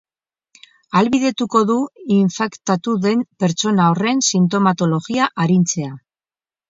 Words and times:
Ahalbidetuko 0.95 1.61
du 1.71 1.75
infektatu 2.15 2.95
den 3.03 3.21
pertsona 3.45 3.87
horren 3.93 4.25
sintomatologia 4.33 5.29
arintzea. 5.45 5.93